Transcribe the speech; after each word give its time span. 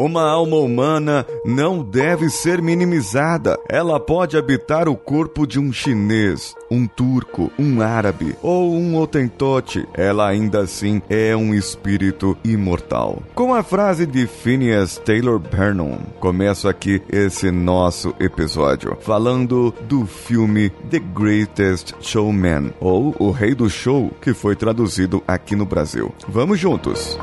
Uma 0.00 0.22
alma 0.22 0.56
humana 0.56 1.26
não 1.44 1.82
deve 1.82 2.30
ser 2.30 2.62
minimizada. 2.62 3.58
Ela 3.68 4.00
pode 4.00 4.34
habitar 4.34 4.88
o 4.88 4.96
corpo 4.96 5.46
de 5.46 5.60
um 5.60 5.70
chinês, 5.70 6.54
um 6.70 6.86
turco, 6.86 7.52
um 7.58 7.82
árabe 7.82 8.34
ou 8.42 8.72
um 8.72 8.96
otentote. 8.96 9.86
Ela 9.92 10.26
ainda 10.26 10.60
assim 10.60 11.02
é 11.10 11.36
um 11.36 11.52
espírito 11.52 12.34
imortal. 12.42 13.22
Com 13.34 13.54
a 13.54 13.62
frase 13.62 14.06
de 14.06 14.26
Phineas 14.26 14.96
Taylor 14.96 15.38
Vernon, 15.38 15.98
começo 16.18 16.66
aqui 16.66 17.02
esse 17.12 17.50
nosso 17.50 18.14
episódio 18.18 18.96
falando 19.02 19.70
do 19.82 20.06
filme 20.06 20.70
The 20.90 20.98
Greatest 20.98 21.92
Showman 22.00 22.72
ou 22.80 23.14
O 23.18 23.30
Rei 23.30 23.54
do 23.54 23.68
Show, 23.68 24.10
que 24.18 24.32
foi 24.32 24.56
traduzido 24.56 25.22
aqui 25.28 25.54
no 25.54 25.66
Brasil. 25.66 26.10
Vamos 26.26 26.58
juntos! 26.58 27.18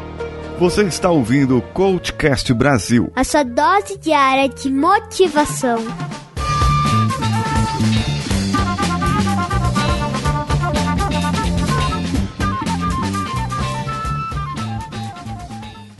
Você 0.59 0.81
está 0.85 1.11
ouvindo 1.11 1.59
o 1.59 1.61
Coachcast 1.61 2.51
Brasil. 2.51 3.11
A 3.15 3.23
sua 3.23 3.43
dose 3.43 3.95
diária 3.99 4.49
de 4.49 4.71
motivação. 4.71 5.77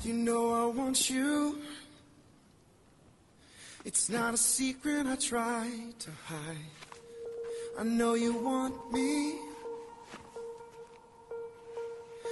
You 0.03 0.13
know 0.15 0.51
I 0.55 0.75
want 0.75 1.11
you. 1.11 1.59
It's 3.85 4.09
not 4.09 4.33
a 4.33 4.37
secret 4.37 5.05
I 5.05 5.17
try 5.17 5.69
to 5.99 6.11
hide. 6.27 6.57
I 7.79 7.83
know 7.83 8.15
you 8.15 8.33
want 8.43 8.73
me. 8.91 9.46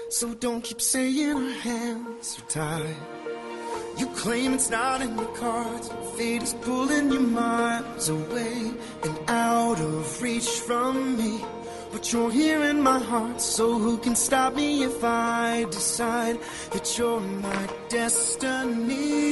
So 0.09 0.33
don't 0.35 0.63
keep 0.63 0.81
saying 0.81 1.33
our 1.33 1.51
hands 1.51 2.37
are 2.39 2.49
tied. 2.49 2.95
You 3.97 4.05
claim 4.07 4.53
it's 4.53 4.69
not 4.69 5.01
in 5.01 5.15
the 5.15 5.25
cards. 5.25 5.89
Fate 6.15 6.43
is 6.43 6.53
pulling 6.61 7.11
you 7.11 7.21
miles 7.21 8.09
away 8.09 8.71
and 9.03 9.19
out 9.27 9.79
of 9.79 10.21
reach 10.21 10.47
from 10.47 11.17
me. 11.17 11.43
But 11.91 12.13
you're 12.13 12.31
here 12.31 12.61
in 12.63 12.81
my 12.81 12.99
heart, 12.99 13.41
so 13.41 13.79
who 13.79 13.97
can 13.97 14.15
stop 14.15 14.53
me 14.53 14.83
if 14.83 15.03
I 15.03 15.65
decide 15.71 16.39
that 16.71 16.97
you're 16.97 17.21
my 17.21 17.67
destiny? 17.89 19.25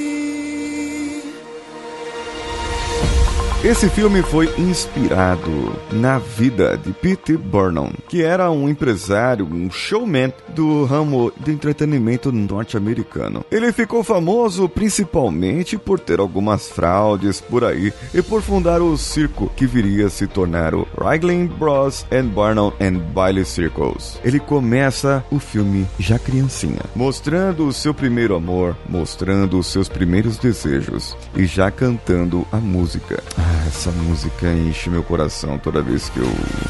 Esse 3.64 3.88
filme 3.88 4.22
foi 4.22 4.54
inspirado 4.58 5.74
na 5.90 6.20
vida 6.20 6.78
de 6.78 6.92
Pete 6.92 7.38
Burnham, 7.38 7.94
que 8.10 8.22
era 8.22 8.52
um 8.52 8.68
empresário, 8.68 9.48
um 9.50 9.72
showman 9.72 10.34
do 10.50 10.84
ramo 10.84 11.32
de 11.40 11.54
entretenimento 11.54 12.30
norte-americano. 12.30 13.46
Ele 13.50 13.72
ficou 13.72 14.04
famoso 14.04 14.68
principalmente 14.68 15.78
por 15.78 15.98
ter 15.98 16.20
algumas 16.20 16.68
fraudes 16.68 17.40
por 17.40 17.64
aí 17.64 17.94
e 18.14 18.22
por 18.22 18.42
fundar 18.42 18.82
o 18.82 18.98
circo 18.98 19.50
que 19.56 19.66
viria 19.66 20.08
a 20.08 20.10
se 20.10 20.28
tornar 20.28 20.76
o 20.76 20.86
Ringling 21.00 21.48
Bros 21.48 22.06
and 22.12 22.26
Burnham 22.26 22.74
and 22.82 23.00
Bailey 23.14 23.46
Circles. 23.46 24.20
Ele 24.26 24.42
começa 24.42 25.24
o 25.32 25.40
filme 25.40 25.88
já 25.98 26.20
criancinha, 26.20 26.82
mostrando 26.94 27.66
o 27.66 27.72
seu 27.72 27.94
primeiro 27.94 28.36
amor, 28.36 28.76
mostrando 28.90 29.58
os 29.58 29.68
seus 29.68 29.88
primeiros 29.88 30.38
desejos 30.38 31.16
e 31.34 31.46
já 31.46 31.72
cantando 31.72 32.46
a 32.52 32.58
música. 32.58 33.24
Essa 33.76 33.92
música 33.92 34.54
enche 34.54 34.88
meu 34.88 35.04
coração 35.04 35.58
toda 35.58 35.82
vez 35.82 36.08
que 36.08 36.20
eu, 36.20 36.28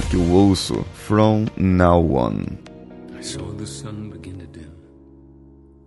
que 0.10 0.16
eu 0.16 0.32
ouço 0.32 0.84
From 1.06 1.46
Now 1.58 2.16
On. 2.16 2.40
I 3.20 3.22
saw 3.22 3.54
the 3.58 3.66
sun 3.66 4.10
begin 4.10 4.40
to 4.40 4.48
dim 4.48 4.72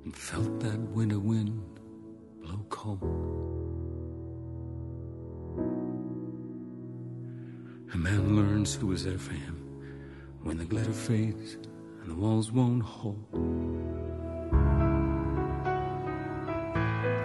and 0.04 0.12
felt 0.12 0.60
that 0.60 0.78
winter 0.94 1.18
wind 1.18 1.58
blow 2.42 2.58
cold. 2.68 3.00
A 7.94 7.96
man 7.96 8.36
learns 8.36 8.76
who 8.76 8.92
is 8.92 9.02
there 9.02 9.18
for 9.18 9.34
him 9.34 9.56
when 10.44 10.58
the 10.58 10.66
glitter 10.66 10.92
fades 10.92 11.56
and 12.02 12.10
the 12.10 12.14
walls 12.14 12.52
won't 12.52 12.82
hold. 12.82 14.05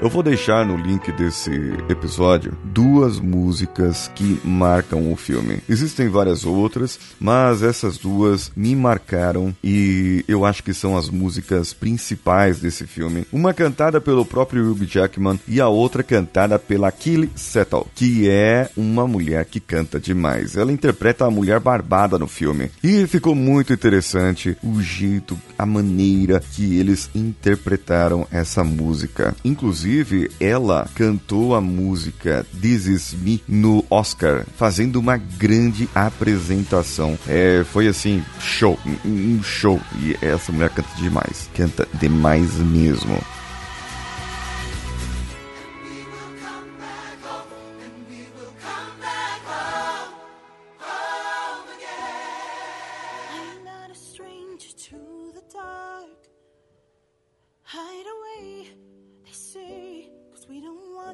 Eu 0.01 0.09
vou 0.09 0.23
deixar 0.23 0.65
no 0.65 0.75
link 0.75 1.11
desse 1.11 1.51
episódio 1.87 2.57
duas 2.63 3.19
músicas 3.19 4.09
que 4.15 4.41
marcam 4.43 5.11
o 5.11 5.15
filme. 5.15 5.59
Existem 5.69 6.09
várias 6.09 6.43
outras, 6.43 6.99
mas 7.19 7.61
essas 7.61 7.99
duas 7.99 8.51
me 8.55 8.75
marcaram 8.75 9.55
e 9.63 10.25
eu 10.27 10.43
acho 10.43 10.63
que 10.63 10.73
são 10.73 10.97
as 10.97 11.07
músicas 11.07 11.71
principais 11.71 12.59
desse 12.59 12.87
filme. 12.87 13.27
Uma 13.31 13.53
cantada 13.53 14.01
pelo 14.01 14.25
próprio 14.25 14.71
Hugh 14.71 14.87
Jackman 14.87 15.39
e 15.47 15.61
a 15.61 15.67
outra 15.67 16.01
cantada 16.01 16.57
pela 16.57 16.91
Kelly 16.91 17.29
Settle, 17.35 17.85
que 17.93 18.27
é 18.27 18.71
uma 18.75 19.07
mulher 19.07 19.45
que 19.45 19.59
canta 19.59 19.99
demais. 19.99 20.57
Ela 20.57 20.71
interpreta 20.71 21.25
a 21.25 21.31
mulher 21.31 21.59
barbada 21.59 22.17
no 22.17 22.27
filme. 22.27 22.71
E 22.83 23.05
ficou 23.05 23.35
muito 23.35 23.71
interessante 23.71 24.57
o 24.63 24.81
jeito, 24.81 25.39
a 25.59 25.65
maneira 25.65 26.39
que 26.39 26.79
eles 26.79 27.07
interpretaram 27.13 28.25
essa 28.31 28.63
música. 28.63 29.35
Inclusive, 29.45 29.90
ela 30.39 30.87
cantou 30.95 31.55
a 31.55 31.61
música 31.61 32.45
This 32.61 32.85
Is 32.85 33.13
Me 33.13 33.43
no 33.47 33.85
Oscar, 33.89 34.45
fazendo 34.57 34.97
uma 34.97 35.17
grande 35.17 35.89
apresentação. 35.93 37.17
É, 37.27 37.63
foi 37.71 37.87
assim, 37.87 38.23
show, 38.39 38.79
um 39.05 39.41
show. 39.43 39.79
E 40.01 40.17
essa 40.21 40.51
mulher 40.51 40.69
canta 40.69 40.95
demais, 40.97 41.49
canta 41.55 41.87
demais 41.99 42.55
mesmo. 42.55 43.19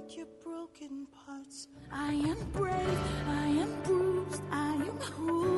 Don't 0.07 0.17
your 0.17 0.27
broken 0.43 1.07
parts. 1.25 1.67
I 1.91 2.13
am 2.13 2.37
brave, 2.53 2.99
I 3.27 3.47
am 3.47 3.81
bruised, 3.83 4.41
I 4.51 4.75
am 4.75 4.97
who 4.99 5.56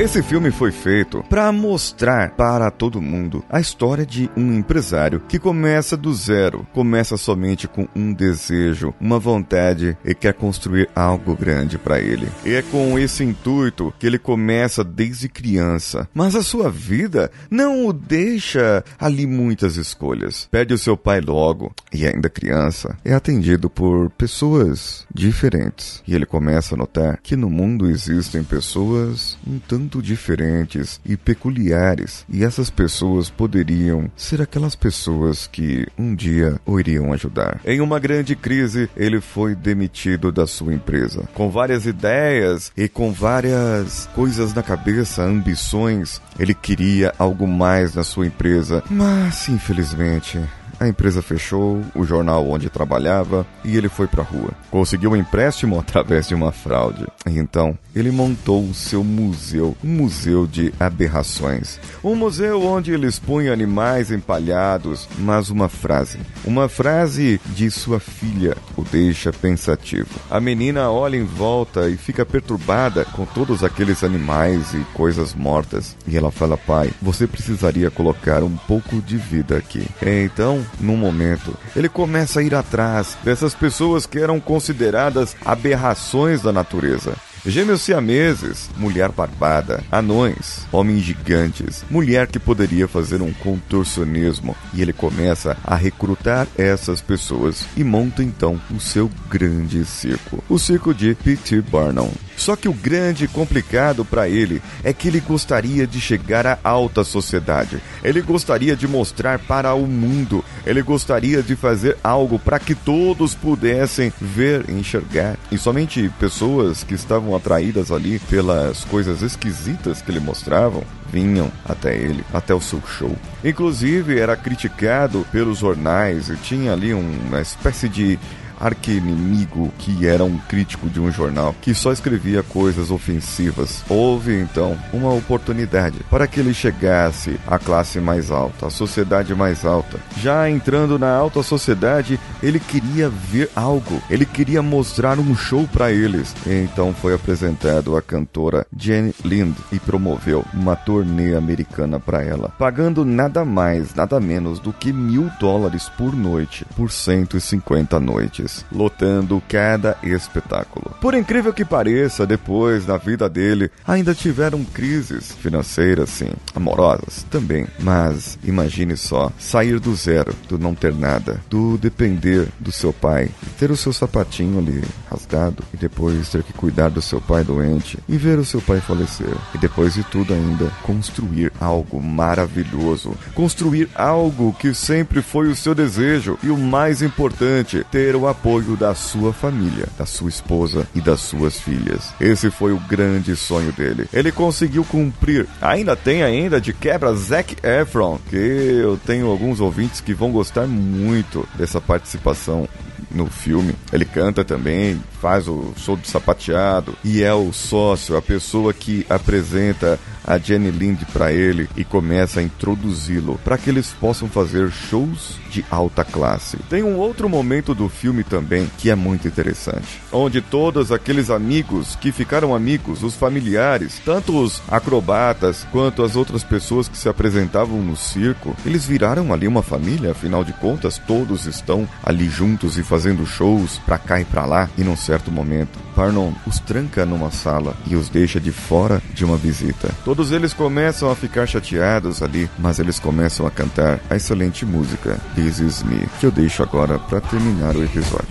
Esse 0.00 0.22
filme 0.22 0.50
foi 0.50 0.72
feito 0.72 1.22
para 1.28 1.52
mostrar 1.52 2.30
para 2.30 2.70
todo 2.70 3.02
mundo 3.02 3.44
a 3.50 3.60
história 3.60 4.06
de 4.06 4.30
um 4.34 4.54
empresário 4.54 5.20
que 5.28 5.38
começa 5.38 5.94
do 5.94 6.14
zero, 6.14 6.66
começa 6.72 7.18
somente 7.18 7.68
com 7.68 7.86
um 7.94 8.10
desejo, 8.10 8.94
uma 8.98 9.18
vontade 9.18 9.96
e 10.02 10.14
quer 10.14 10.32
construir 10.32 10.88
algo 10.96 11.36
grande 11.36 11.76
para 11.76 12.00
ele. 12.00 12.28
E 12.46 12.54
é 12.54 12.62
com 12.62 12.98
esse 12.98 13.22
intuito 13.22 13.92
que 13.98 14.06
ele 14.06 14.18
começa 14.18 14.82
desde 14.82 15.28
criança, 15.28 16.08
mas 16.14 16.34
a 16.34 16.42
sua 16.42 16.70
vida 16.70 17.30
não 17.50 17.86
o 17.86 17.92
deixa 17.92 18.82
ali 18.98 19.26
muitas 19.26 19.76
escolhas. 19.76 20.48
Perde 20.50 20.72
o 20.72 20.78
seu 20.78 20.96
pai 20.96 21.20
logo 21.20 21.74
e 21.92 22.06
ainda 22.06 22.30
criança 22.30 22.96
é 23.04 23.12
atendido 23.12 23.68
por 23.68 24.08
pessoas 24.10 25.06
diferentes 25.14 26.02
e 26.08 26.14
ele 26.14 26.24
começa 26.24 26.74
a 26.74 26.78
notar 26.78 27.19
que 27.22 27.36
no 27.36 27.50
mundo 27.50 27.88
existem 27.88 28.42
pessoas 28.42 29.38
um 29.46 29.58
tanto 29.58 30.02
diferentes 30.02 31.00
e 31.04 31.16
peculiares, 31.16 32.24
e 32.28 32.44
essas 32.44 32.70
pessoas 32.70 33.30
poderiam 33.30 34.10
ser 34.16 34.40
aquelas 34.42 34.74
pessoas 34.74 35.46
que 35.46 35.86
um 35.98 36.14
dia 36.14 36.60
o 36.66 36.78
iriam 36.78 37.12
ajudar. 37.12 37.60
Em 37.64 37.80
uma 37.80 37.98
grande 37.98 38.34
crise, 38.34 38.88
ele 38.96 39.20
foi 39.20 39.54
demitido 39.54 40.32
da 40.32 40.46
sua 40.46 40.74
empresa, 40.74 41.28
com 41.34 41.50
várias 41.50 41.86
ideias 41.86 42.72
e 42.76 42.88
com 42.88 43.12
várias 43.12 44.08
coisas 44.14 44.54
na 44.54 44.62
cabeça, 44.62 45.22
ambições. 45.22 46.20
Ele 46.38 46.54
queria 46.54 47.12
algo 47.18 47.46
mais 47.46 47.94
na 47.94 48.04
sua 48.04 48.26
empresa, 48.26 48.82
mas 48.90 49.48
infelizmente 49.48 50.40
a 50.80 50.88
empresa 50.88 51.20
fechou 51.20 51.82
o 51.94 52.04
jornal 52.04 52.48
onde 52.48 52.70
trabalhava 52.70 53.46
e 53.62 53.76
ele 53.76 53.90
foi 53.90 54.06
para 54.06 54.22
a 54.22 54.26
rua. 54.26 54.50
Conseguiu 54.70 55.10
um 55.10 55.16
empréstimo 55.16 55.78
através 55.80 56.26
de 56.26 56.34
uma 56.34 56.50
fraude. 56.50 57.06
Então, 57.26 57.78
ele 57.94 58.10
montou 58.10 58.64
o 58.64 58.72
seu 58.72 59.04
museu, 59.04 59.76
um 59.84 59.88
museu 59.88 60.46
de 60.46 60.72
aberrações. 60.80 61.78
Um 62.02 62.14
museu 62.14 62.62
onde 62.62 62.92
ele 62.92 63.06
expõe 63.06 63.48
animais 63.48 64.10
empalhados, 64.10 65.06
mas 65.18 65.50
uma 65.50 65.68
frase, 65.68 66.18
uma 66.46 66.68
frase 66.68 67.38
de 67.46 67.70
sua 67.70 68.00
filha 68.00 68.56
o 68.76 68.82
deixa 68.82 69.32
pensativo. 69.32 70.08
A 70.30 70.40
menina 70.40 70.90
olha 70.90 71.16
em 71.16 71.24
volta 71.24 71.90
e 71.90 71.96
fica 71.96 72.24
perturbada 72.24 73.04
com 73.04 73.26
todos 73.26 73.62
aqueles 73.62 74.02
animais 74.02 74.72
e 74.72 74.78
coisas 74.94 75.34
mortas. 75.34 75.96
E 76.06 76.16
ela 76.16 76.30
fala: 76.30 76.56
"Pai, 76.56 76.90
você 77.02 77.26
precisaria 77.26 77.90
colocar 77.90 78.42
um 78.42 78.56
pouco 78.56 79.02
de 79.02 79.18
vida 79.18 79.58
aqui". 79.58 79.86
Então, 80.00 80.64
num 80.78 80.96
momento, 80.96 81.56
ele 81.74 81.88
começa 81.88 82.40
a 82.40 82.42
ir 82.42 82.54
atrás 82.54 83.16
dessas 83.24 83.54
pessoas 83.54 84.06
que 84.06 84.18
eram 84.18 84.38
consideradas 84.38 85.36
aberrações 85.44 86.42
da 86.42 86.52
natureza. 86.52 87.14
Gêmeos 87.44 87.80
siameses, 87.80 88.68
mulher 88.76 89.10
barbada, 89.10 89.82
anões, 89.90 90.66
homens 90.70 91.02
gigantes, 91.02 91.82
mulher 91.90 92.26
que 92.26 92.38
poderia 92.38 92.86
fazer 92.86 93.22
um 93.22 93.32
contorcionismo. 93.32 94.54
E 94.74 94.82
ele 94.82 94.92
começa 94.92 95.56
a 95.64 95.74
recrutar 95.74 96.46
essas 96.58 97.00
pessoas 97.00 97.64
e 97.74 97.82
monta 97.82 98.22
então 98.22 98.60
o 98.70 98.78
seu 98.78 99.10
grande 99.30 99.86
circo, 99.86 100.44
o 100.50 100.58
circo 100.58 100.92
de 100.92 101.14
P.T. 101.14 101.62
Barnum. 101.62 102.10
Só 102.36 102.56
que 102.56 102.68
o 102.68 102.74
grande 102.74 103.26
complicado 103.28 104.04
para 104.04 104.28
ele 104.28 104.62
é 104.84 104.92
que 104.92 105.08
ele 105.08 105.20
gostaria 105.20 105.86
de 105.86 106.00
chegar 106.00 106.46
à 106.46 106.58
alta 106.62 107.04
sociedade. 107.04 107.82
Ele 108.02 108.20
gostaria 108.22 108.74
de 108.74 108.88
mostrar 108.88 109.38
para 109.38 109.74
o 109.74 109.86
mundo. 109.86 110.44
Ele 110.66 110.82
gostaria 110.82 111.42
de 111.42 111.56
fazer 111.56 111.96
algo 112.02 112.38
para 112.38 112.58
que 112.58 112.74
todos 112.74 113.34
pudessem 113.34 114.12
ver 114.20 114.64
e 114.68 114.72
enxergar. 114.72 115.36
E 115.50 115.58
somente 115.58 116.10
pessoas 116.18 116.84
que 116.84 116.94
estavam 116.94 117.34
atraídas 117.34 117.90
ali 117.90 118.18
pelas 118.18 118.84
coisas 118.84 119.22
esquisitas 119.22 120.02
que 120.02 120.10
ele 120.10 120.20
mostravam 120.20 120.84
vinham 121.12 121.50
até 121.64 121.96
ele, 121.96 122.24
até 122.32 122.54
o 122.54 122.60
seu 122.60 122.80
show. 122.86 123.16
Inclusive 123.44 124.18
era 124.18 124.36
criticado 124.36 125.26
pelos 125.32 125.58
jornais 125.58 126.28
e 126.28 126.36
tinha 126.36 126.72
ali 126.72 126.94
uma 126.94 127.40
espécie 127.40 127.88
de 127.88 128.18
arqui-inimigo 128.60 129.72
que 129.78 130.06
era 130.06 130.22
um 130.22 130.36
crítico 130.36 130.88
de 130.88 131.00
um 131.00 131.10
jornal 131.10 131.54
que 131.60 131.74
só 131.74 131.92
escrevia 131.92 132.42
coisas 132.42 132.90
ofensivas. 132.90 133.82
Houve 133.88 134.38
então 134.38 134.76
uma 134.92 135.12
oportunidade 135.12 136.00
para 136.10 136.26
que 136.26 136.40
ele 136.40 136.52
chegasse 136.52 137.40
à 137.46 137.58
classe 137.58 137.98
mais 137.98 138.30
alta, 138.30 138.66
à 138.66 138.70
sociedade 138.70 139.34
mais 139.34 139.64
alta. 139.64 139.98
Já 140.18 140.48
entrando 140.50 140.98
na 140.98 141.10
alta 141.10 141.42
sociedade, 141.42 142.20
ele 142.42 142.60
queria 142.60 143.08
ver 143.08 143.50
algo, 143.56 144.02
ele 144.10 144.26
queria 144.26 144.62
mostrar 144.62 145.18
um 145.18 145.34
show 145.34 145.66
para 145.72 145.90
eles. 145.90 146.34
Então 146.46 146.92
foi 146.92 147.14
apresentado 147.14 147.96
a 147.96 148.02
cantora 148.02 148.66
Jenny 148.76 149.14
Lind 149.24 149.56
e 149.72 149.78
promoveu 149.78 150.44
uma 150.52 150.76
turnê 150.76 151.34
americana 151.34 151.98
para 151.98 152.22
ela, 152.22 152.50
pagando 152.58 153.04
nada 153.04 153.44
mais, 153.44 153.94
nada 153.94 154.20
menos 154.20 154.58
do 154.58 154.72
que 154.72 154.92
mil 154.92 155.30
dólares 155.38 155.88
por 155.96 156.14
noite 156.14 156.66
por 156.76 156.90
150 156.90 157.98
noites 158.00 158.49
lotando 158.72 159.42
cada 159.48 159.96
espetáculo. 160.02 160.94
Por 161.00 161.14
incrível 161.14 161.52
que 161.52 161.64
pareça, 161.64 162.26
depois 162.26 162.86
na 162.86 162.96
vida 162.96 163.28
dele 163.28 163.70
ainda 163.86 164.14
tiveram 164.14 164.64
crises 164.64 165.32
financeiras, 165.32 166.10
sim, 166.10 166.30
amorosas 166.54 167.24
também. 167.30 167.66
Mas 167.78 168.38
imagine 168.44 168.96
só, 168.96 169.30
sair 169.38 169.78
do 169.78 169.94
zero, 169.94 170.34
do 170.48 170.58
não 170.58 170.74
ter 170.74 170.94
nada, 170.94 171.40
do 171.48 171.78
depender 171.78 172.48
do 172.58 172.72
seu 172.72 172.92
pai, 172.92 173.30
ter 173.58 173.70
o 173.70 173.76
seu 173.76 173.92
sapatinho 173.92 174.58
ali 174.58 174.82
rasgado 175.10 175.62
e 175.72 175.76
depois 175.76 176.28
ter 176.28 176.42
que 176.42 176.52
cuidar 176.52 176.90
do 176.90 177.02
seu 177.02 177.20
pai 177.20 177.44
doente 177.44 177.98
e 178.08 178.16
ver 178.16 178.38
o 178.38 178.44
seu 178.44 178.60
pai 178.60 178.80
falecer. 178.80 179.34
E 179.54 179.58
depois 179.58 179.94
de 179.94 180.02
tudo 180.04 180.34
ainda, 180.34 180.70
construir 180.82 181.52
algo 181.60 182.02
maravilhoso, 182.02 183.14
construir 183.34 183.88
algo 183.94 184.52
que 184.52 184.74
sempre 184.74 185.22
foi 185.22 185.48
o 185.48 185.56
seu 185.56 185.74
desejo 185.74 186.38
e 186.42 186.48
o 186.50 186.56
mais 186.56 187.02
importante, 187.02 187.84
ter 187.90 188.14
o 188.16 188.26
apoio 188.26 188.39
apoio 188.40 188.74
da 188.74 188.94
sua 188.94 189.32
família, 189.34 189.86
da 189.98 190.06
sua 190.06 190.30
esposa 190.30 190.88
e 190.94 191.00
das 191.00 191.20
suas 191.20 191.58
filhas. 191.58 192.14
Esse 192.18 192.50
foi 192.50 192.72
o 192.72 192.80
grande 192.80 193.36
sonho 193.36 193.70
dele. 193.72 194.06
Ele 194.12 194.32
conseguiu 194.32 194.82
cumprir. 194.84 195.46
Ainda 195.60 195.94
tem 195.94 196.22
ainda 196.22 196.58
de 196.58 196.72
quebra 196.72 197.14
Zac 197.14 197.56
Efron, 197.62 198.18
que 198.30 198.36
eu 198.36 198.98
tenho 199.04 199.26
alguns 199.28 199.60
ouvintes 199.60 200.00
que 200.00 200.14
vão 200.14 200.32
gostar 200.32 200.66
muito 200.66 201.46
dessa 201.54 201.80
participação 201.80 202.66
no 203.10 203.26
filme. 203.26 203.74
Ele 203.92 204.04
canta 204.04 204.44
também, 204.44 205.02
faz 205.20 205.46
o 205.46 205.74
show 205.76 205.96
de 205.96 206.08
sapateado 206.08 206.96
e 207.04 207.22
é 207.22 207.34
o 207.34 207.52
sócio, 207.52 208.16
a 208.16 208.22
pessoa 208.22 208.72
que 208.72 209.04
apresenta 209.08 209.98
a 210.30 210.38
Jenny 210.38 210.70
Lind 210.70 211.02
para 211.12 211.32
ele 211.32 211.68
e 211.76 211.82
começa 211.82 212.38
a 212.38 212.42
introduzi-lo 212.42 213.40
para 213.42 213.58
que 213.58 213.68
eles 213.68 213.88
possam 213.88 214.28
fazer 214.28 214.70
shows 214.70 215.40
de 215.50 215.64
alta 215.68 216.04
classe. 216.04 216.56
Tem 216.68 216.84
um 216.84 216.96
outro 216.96 217.28
momento 217.28 217.74
do 217.74 217.88
filme 217.88 218.22
também 218.22 218.70
que 218.78 218.90
é 218.90 218.94
muito 218.94 219.26
interessante, 219.26 220.00
onde 220.12 220.40
todos 220.40 220.92
aqueles 220.92 221.30
amigos 221.30 221.96
que 221.96 222.12
ficaram 222.12 222.54
amigos, 222.54 223.02
os 223.02 223.16
familiares, 223.16 224.00
tanto 224.04 224.40
os 224.40 224.62
acrobatas 224.68 225.66
quanto 225.72 226.04
as 226.04 226.14
outras 226.14 226.44
pessoas 226.44 226.88
que 226.88 226.96
se 226.96 227.08
apresentavam 227.08 227.82
no 227.82 227.96
circo, 227.96 228.56
eles 228.64 228.84
viraram 228.84 229.32
ali 229.32 229.48
uma 229.48 229.64
família, 229.64 230.12
afinal 230.12 230.44
de 230.44 230.52
contas, 230.52 230.96
todos 230.96 231.46
estão 231.46 231.88
ali 232.04 232.28
juntos 232.28 232.78
e 232.78 232.84
fazendo 232.84 233.26
shows 233.26 233.78
para 233.78 233.98
cá 233.98 234.20
e 234.20 234.24
para 234.24 234.46
lá 234.46 234.70
e 234.78 234.84
num 234.84 234.96
certo 234.96 235.32
momento, 235.32 235.76
Parnon 235.96 236.32
os 236.46 236.60
tranca 236.60 237.04
numa 237.04 237.32
sala 237.32 237.74
e 237.86 237.96
os 237.96 238.08
deixa 238.08 238.40
de 238.40 238.52
fora 238.52 239.02
de 239.12 239.24
uma 239.24 239.36
visita. 239.36 239.90
Todos 240.20 240.32
eles 240.32 240.52
começam 240.52 241.10
a 241.10 241.16
ficar 241.16 241.46
chateados 241.46 242.22
ali, 242.22 242.46
mas 242.58 242.78
eles 242.78 242.98
começam 242.98 243.46
a 243.46 243.50
cantar 243.50 243.98
a 244.10 244.16
excelente 244.16 244.66
música 244.66 245.18
This 245.34 245.60
Is 245.60 245.82
Me, 245.82 246.06
que 246.20 246.26
eu 246.26 246.30
deixo 246.30 246.62
agora 246.62 246.98
para 246.98 247.22
terminar 247.22 247.74
o 247.74 247.82
episódio. 247.82 248.28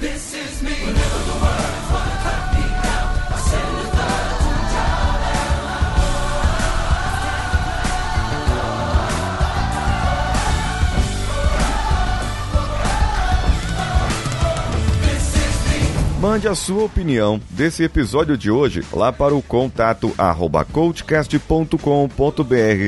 Mande 16.19 16.49
a 16.49 16.53
sua 16.53 16.83
opinião 16.83 17.39
desse 17.49 17.81
episódio 17.81 18.37
de 18.37 18.51
hoje 18.51 18.83
lá 18.91 19.09
para 19.09 19.33
o 19.33 19.41
contato 19.41 20.13
arroba 20.17 20.65
coachcast.com.br 20.65 21.77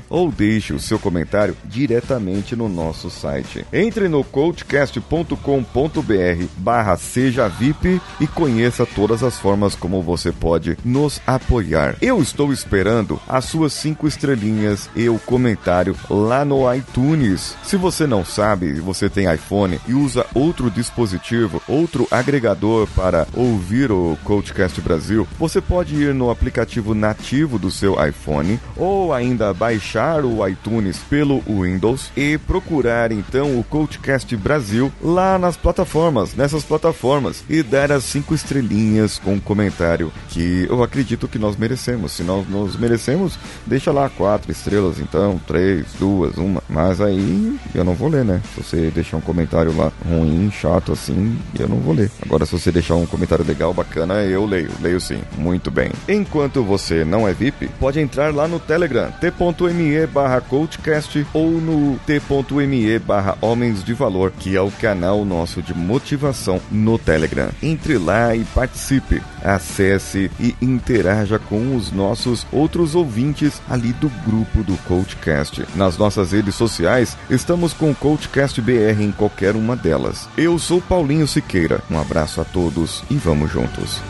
ou 0.10 0.30
deixe 0.30 0.74
o 0.74 0.80
seu 0.82 1.00
comentário 1.00 1.56
diretamente 1.64 2.58
no 2.58 2.68
nosso 2.68 3.10
site. 3.10 3.66
Entre 3.72 4.10
no 4.10 4.22
coachcast.com.br 4.22 6.46
barra 6.58 6.98
seja 6.98 7.48
VIP 7.48 8.02
e 8.20 8.28
conheça 8.28 8.86
todas 8.86 9.24
as 9.24 9.40
formas 9.40 9.76
como 9.76 10.02
você 10.02 10.34
pode 10.34 10.78
nos 10.84 11.22
apoiar. 11.26 11.96
Eu 12.02 12.22
estou 12.22 12.52
esperando 12.52 13.18
as 13.30 13.46
suas 13.46 13.72
cinco 13.72 14.10
estrelinhas 14.10 14.90
e 14.94 15.08
o 15.08 15.18
comentário 15.18 15.96
lá 16.10 16.44
no 16.44 16.70
iTunes. 16.74 17.56
Se 17.64 17.78
você 17.78 18.06
não 18.06 18.26
sabe, 18.26 18.74
você 18.82 19.10
tem 19.10 19.34
iPhone 19.34 19.80
e 19.88 19.94
usa 19.94 20.26
outro 20.36 20.70
dispositivo, 20.70 21.62
outro 21.66 22.06
agregador 22.12 22.86
ouvir 23.34 23.92
o 23.92 24.18
Coachcast 24.24 24.80
Brasil, 24.82 25.28
você 25.40 25.62
pode 25.62 25.96
ir 25.96 26.14
no 26.14 26.30
aplicativo 26.30 26.94
nativo 26.94 27.58
do 27.58 27.72
seu 27.72 27.96
iPhone 28.06 28.60
ou 28.76 29.14
ainda 29.14 29.54
baixar 29.54 30.24
o 30.26 30.48
iTunes 30.48 30.98
pelo 31.10 31.42
Windows 31.42 32.12
e 32.16 32.38
procurar 32.38 33.12
então 33.12 33.60
o 33.60 33.64
Coachcast 33.64 34.36
Brasil 34.36 34.92
lá 35.02 35.38
nas 35.38 35.58
plataformas, 35.58 36.36
nessas 36.36 36.64
plataformas 36.64 37.44
e 37.50 37.64
dar 37.64 37.92
as 37.92 38.04
cinco 38.04 38.34
estrelinhas 38.34 39.20
com 39.20 39.34
um 39.34 39.40
comentário 39.40 40.12
que 40.30 40.68
eu 40.70 40.84
acredito 40.84 41.28
que 41.28 41.40
nós 41.40 41.56
merecemos. 41.56 42.12
Se 42.12 42.24
nós 42.24 42.48
nos 42.48 42.76
merecemos, 42.76 43.38
deixa 43.66 43.92
lá 43.92 44.10
quatro 44.10 44.52
estrelas 44.52 45.00
então, 45.00 45.40
três, 45.48 45.86
duas, 46.00 46.38
uma. 46.38 46.64
Mas 46.70 47.02
aí 47.02 47.58
eu 47.74 47.84
não 47.84 47.94
vou 47.94 48.10
ler, 48.10 48.24
né? 48.24 48.42
Se 48.54 48.64
você 48.64 48.92
deixar 48.92 49.18
um 49.18 49.22
comentário 49.22 49.76
lá 49.76 49.92
ruim, 50.08 50.52
chato 50.52 50.92
assim, 50.92 51.38
eu 51.60 51.68
não 51.68 51.78
vou 51.78 51.94
ler. 51.94 52.12
Agora 52.22 52.46
se 52.46 52.52
você 52.52 52.72
deixar 52.72 52.96
um 52.96 53.06
comentário 53.12 53.46
legal, 53.46 53.74
bacana, 53.74 54.24
eu 54.24 54.46
leio. 54.46 54.72
Leio 54.82 55.00
sim. 55.00 55.22
Muito 55.38 55.70
bem. 55.70 55.92
Enquanto 56.08 56.64
você 56.64 57.04
não 57.04 57.28
é 57.28 57.34
VIP, 57.34 57.68
pode 57.80 58.00
entrar 58.00 58.34
lá 58.34 58.48
no 58.48 58.60
Telegram, 58.60 59.12
t.me 59.12 60.08
barra 60.08 60.42
coachcast 60.42 61.28
ou 61.34 61.52
no 61.52 62.00
t.me 62.06 63.00
barra 63.00 63.38
homens 63.42 63.84
de 63.84 63.94
valor, 63.94 64.32
que 64.32 64.56
é 64.56 64.62
o 64.62 64.72
canal 64.72 65.26
nosso 65.26 65.62
de 65.62 65.74
motivação 65.74 66.62
no 66.72 66.98
Telegram. 66.98 67.50
Entre 67.62 67.98
lá 67.98 68.36
e 68.36 68.44
participe. 68.46 69.22
Acesse 69.44 70.32
e 70.40 70.56
interaja 70.62 71.40
com 71.40 71.76
os 71.76 71.92
nossos 71.92 72.46
outros 72.52 72.96
ouvintes 72.96 73.62
ali 73.70 73.92
do 73.94 74.10
grupo 74.26 74.64
do 74.64 74.78
Coachcast. 74.84 75.66
Nas 75.76 75.98
nossas 75.98 76.32
redes 76.32 76.56
sociais, 76.56 77.18
estamos 77.30 77.74
com 77.74 77.92
o 77.92 77.96
Coachcast 77.96 78.62
BR 78.62 79.02
em 79.02 79.12
qualquer 79.12 79.56
uma 79.56 79.76
delas. 79.76 80.30
Eu 80.38 80.58
sou 80.60 80.80
Paulinho 80.80 81.28
Siqueira. 81.28 81.82
Um 81.90 82.00
abraço 82.00 82.40
a 82.40 82.44
todos 82.44 83.01
e 83.10 83.16
vamos 83.16 83.52
juntos. 83.52 84.02